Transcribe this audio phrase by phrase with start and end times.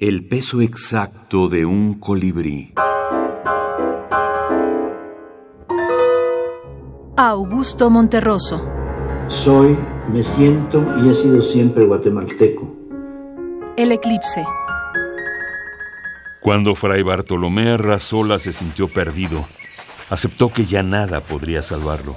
[0.00, 2.72] El peso exacto de un colibrí.
[7.16, 8.64] Augusto Monterroso.
[9.26, 9.76] Soy,
[10.12, 12.72] me siento y he sido siempre guatemalteco.
[13.76, 14.44] El eclipse.
[16.38, 19.44] Cuando Fray Bartolomé Arrasola se sintió perdido,
[20.10, 22.14] aceptó que ya nada podría salvarlo.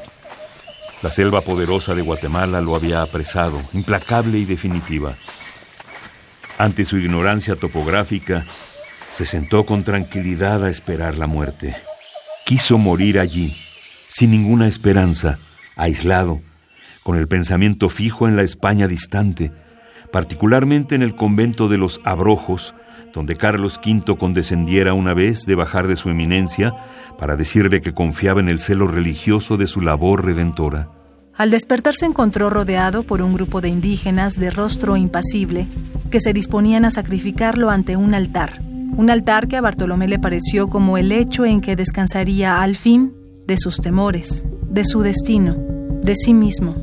[1.01, 5.15] La selva poderosa de Guatemala lo había apresado, implacable y definitiva.
[6.61, 8.45] Ante su ignorancia topográfica,
[9.11, 11.75] se sentó con tranquilidad a esperar la muerte.
[12.45, 13.51] Quiso morir allí,
[14.11, 15.39] sin ninguna esperanza,
[15.75, 16.37] aislado,
[17.01, 19.51] con el pensamiento fijo en la España distante,
[20.11, 22.75] particularmente en el convento de los Abrojos,
[23.11, 26.75] donde Carlos V condescendiera una vez de bajar de su eminencia
[27.17, 30.89] para decirle que confiaba en el celo religioso de su labor redentora.
[31.35, 35.67] Al despertar se encontró rodeado por un grupo de indígenas de rostro impasible
[36.09, 38.61] que se disponían a sacrificarlo ante un altar,
[38.97, 43.13] un altar que a Bartolomé le pareció como el hecho en que descansaría al fin
[43.47, 45.55] de sus temores, de su destino,
[46.03, 46.75] de sí mismo.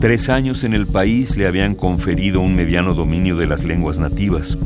[0.00, 4.58] Tres años en el país le habían conferido un mediano dominio de las lenguas nativas.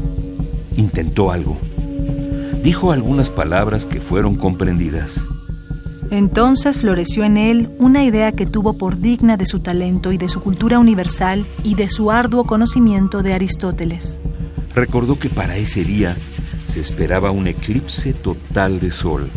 [0.77, 1.59] Intentó algo.
[2.63, 5.29] Dijo algunas palabras que fueron comprendidas.
[6.11, 10.29] Entonces floreció en él una idea que tuvo por digna de su talento y de
[10.29, 14.21] su cultura universal y de su arduo conocimiento de Aristóteles.
[14.75, 16.17] Recordó que para ese día
[16.65, 19.31] se esperaba un eclipse total de sol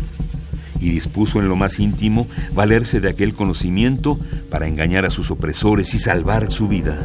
[0.80, 4.18] y dispuso en lo más íntimo valerse de aquel conocimiento
[4.50, 6.98] para engañar a sus opresores y salvar su vida.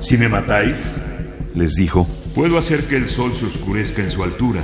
[0.00, 0.94] Si me matáis,
[1.54, 4.62] les dijo, puedo hacer que el sol se oscurezca en su altura.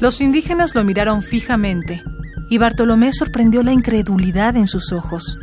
[0.00, 2.04] Los indígenas lo miraron fijamente
[2.48, 5.38] y Bartolomé sorprendió la incredulidad en sus ojos.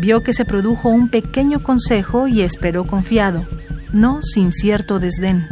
[0.00, 3.46] Vio que se produjo un pequeño consejo y esperó confiado,
[3.92, 5.48] no sin cierto desdén.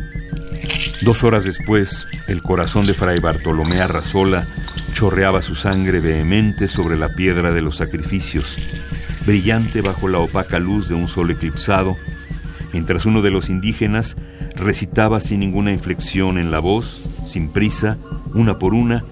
[1.03, 4.47] Dos horas después, el corazón de Fray Bartolomé Arrasola
[4.93, 8.59] chorreaba su sangre vehemente sobre la piedra de los sacrificios,
[9.25, 11.97] brillante bajo la opaca luz de un sol eclipsado,
[12.73, 14.17] mientras uno de los indígenas
[14.55, 17.97] recitaba sin ninguna inflexión en la voz, sin prisa,
[18.35, 19.05] una por una,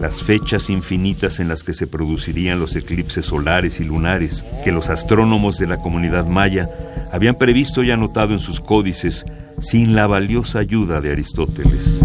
[0.00, 4.90] las fechas infinitas en las que se producirían los eclipses solares y lunares que los
[4.90, 6.68] astrónomos de la comunidad maya
[7.12, 9.26] habían previsto y anotado en sus códices
[9.60, 12.04] sin la valiosa ayuda de Aristóteles.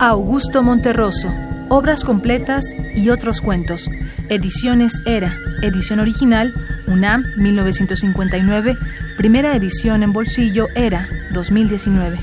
[0.00, 1.28] Augusto Monterroso,
[1.70, 3.90] Obras completas y otros cuentos.
[4.30, 6.54] Ediciones Era, edición original,
[6.86, 8.76] UNAM 1959,
[9.16, 12.18] primera edición en bolsillo Era 2019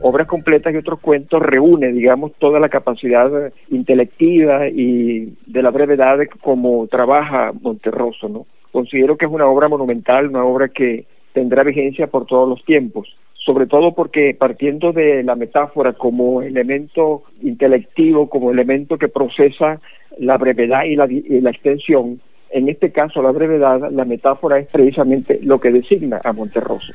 [0.00, 6.18] obras completas y otros cuentos reúne, digamos, toda la capacidad intelectiva y de la brevedad
[6.40, 8.46] como trabaja Monterroso, ¿no?
[8.72, 13.08] Considero que es una obra monumental, una obra que tendrá vigencia por todos los tiempos,
[13.34, 19.80] sobre todo porque partiendo de la metáfora como elemento intelectivo, como elemento que procesa
[20.18, 24.68] la brevedad y la, y la extensión, en este caso la brevedad, la metáfora es
[24.68, 26.92] precisamente lo que designa a Monterroso.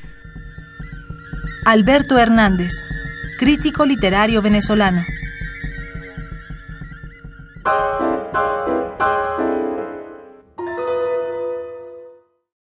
[1.65, 2.89] Alberto Hernández,
[3.37, 5.05] crítico literario venezolano.